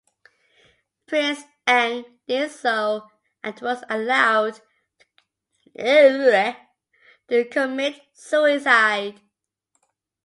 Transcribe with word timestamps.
Prince 1.05 1.43
Ang 1.67 2.03
did 2.27 2.49
so 2.49 3.07
and 3.43 3.61
was 3.61 3.83
allowed 3.87 4.59
to 5.77 6.55
commit 7.51 8.01
suicide. 8.11 9.21